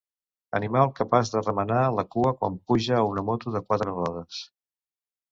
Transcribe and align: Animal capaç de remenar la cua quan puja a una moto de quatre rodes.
Animal 0.59 0.87
capaç 0.99 1.31
de 1.33 1.41
remenar 1.47 1.83
la 1.97 2.05
cua 2.15 2.31
quan 2.39 2.55
puja 2.71 2.95
a 2.99 3.03
una 3.09 3.25
moto 3.27 3.53
de 3.57 3.61
quatre 3.67 3.93
rodes. 3.99 4.41